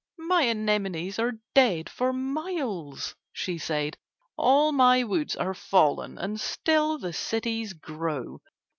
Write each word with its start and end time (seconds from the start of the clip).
"My 0.17 0.47
anemones 0.47 1.19
are 1.19 1.33
dead 1.53 1.87
for 1.87 2.11
miles," 2.11 3.13
she 3.31 3.59
said, 3.59 3.99
"all 4.35 4.71
my 4.71 5.03
woods 5.03 5.35
are 5.35 5.53
fallen 5.53 6.17
and 6.17 6.41
still 6.41 6.97
the 6.97 7.13
cities 7.13 7.73
grow. 7.73 8.39